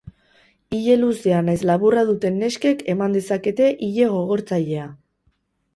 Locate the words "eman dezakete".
2.95-3.73